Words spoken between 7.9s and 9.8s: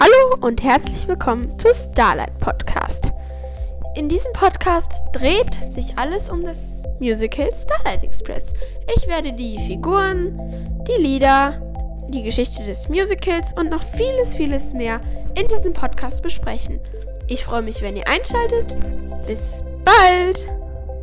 Express. Ich werde die